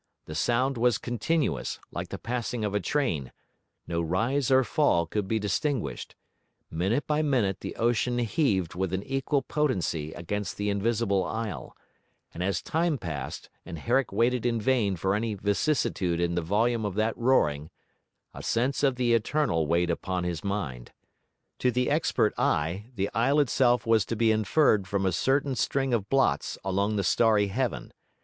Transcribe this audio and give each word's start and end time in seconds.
The 0.25 0.33
sound 0.33 0.79
was 0.79 0.97
continuous, 0.97 1.77
like 1.91 2.07
the 2.09 2.17
passing 2.17 2.65
of 2.65 2.73
a 2.73 2.79
train; 2.79 3.31
no 3.85 4.01
rise 4.01 4.49
or 4.49 4.63
fall 4.63 5.05
could 5.05 5.27
be 5.27 5.37
distinguished; 5.37 6.15
minute 6.71 7.05
by 7.05 7.21
minute 7.21 7.59
the 7.59 7.75
ocean 7.75 8.17
heaved 8.17 8.73
with 8.73 8.93
an 8.93 9.03
equal 9.03 9.43
potency 9.43 10.11
against 10.13 10.57
the 10.57 10.71
invisible 10.71 11.23
isle; 11.23 11.77
and 12.33 12.41
as 12.41 12.63
time 12.63 12.97
passed, 12.97 13.51
and 13.63 13.77
Herrick 13.77 14.11
waited 14.11 14.43
in 14.43 14.59
vain 14.59 14.95
for 14.95 15.13
any 15.13 15.35
vicissitude 15.35 16.19
in 16.19 16.33
the 16.33 16.41
volume 16.41 16.83
of 16.83 16.95
that 16.95 17.15
roaring, 17.15 17.69
a 18.33 18.41
sense 18.41 18.81
of 18.81 18.95
the 18.95 19.13
eternal 19.13 19.67
weighed 19.67 19.91
upon 19.91 20.23
his 20.23 20.43
mind. 20.43 20.93
To 21.59 21.69
the 21.69 21.91
expert 21.91 22.33
eye 22.39 22.87
the 22.95 23.11
isle 23.13 23.39
itself 23.39 23.85
was 23.85 24.03
to 24.05 24.15
be 24.15 24.31
inferred 24.31 24.87
from 24.87 25.05
a 25.05 25.11
certain 25.11 25.53
string 25.53 25.93
of 25.93 26.09
blots 26.09 26.57
along 26.63 26.95
the 26.95 27.03
starry 27.03 27.49
heaven. 27.49 27.93